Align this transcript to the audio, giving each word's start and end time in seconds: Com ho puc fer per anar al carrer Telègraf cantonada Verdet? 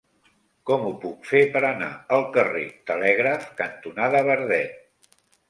Com 0.69 0.85
ho 0.87 0.93
puc 1.03 1.27
fer 1.31 1.41
per 1.55 1.61
anar 1.67 1.89
al 2.17 2.25
carrer 2.39 2.65
Telègraf 2.93 3.45
cantonada 3.61 4.25
Verdet? 4.33 5.15